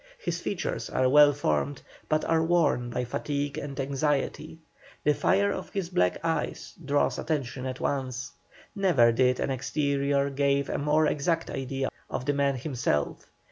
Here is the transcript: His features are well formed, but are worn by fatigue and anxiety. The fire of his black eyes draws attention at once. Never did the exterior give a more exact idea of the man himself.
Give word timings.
His 0.17 0.41
features 0.41 0.89
are 0.89 1.07
well 1.07 1.31
formed, 1.31 1.83
but 2.09 2.25
are 2.25 2.43
worn 2.43 2.89
by 2.89 3.03
fatigue 3.05 3.59
and 3.59 3.79
anxiety. 3.79 4.57
The 5.03 5.13
fire 5.13 5.51
of 5.51 5.69
his 5.69 5.89
black 5.91 6.17
eyes 6.23 6.73
draws 6.83 7.19
attention 7.19 7.67
at 7.67 7.79
once. 7.79 8.31
Never 8.75 9.11
did 9.11 9.37
the 9.37 9.51
exterior 9.53 10.31
give 10.31 10.69
a 10.69 10.79
more 10.79 11.05
exact 11.05 11.51
idea 11.51 11.89
of 12.09 12.25
the 12.25 12.33
man 12.33 12.55
himself. 12.55 13.27